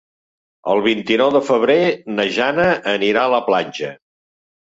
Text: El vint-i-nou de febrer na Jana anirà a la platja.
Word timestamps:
El 0.71 0.79
vint-i-nou 0.85 1.33
de 1.35 1.41
febrer 1.49 1.75
na 2.15 2.25
Jana 2.37 2.65
anirà 2.95 3.27
a 3.27 3.31
la 3.35 3.43
platja. 3.51 3.93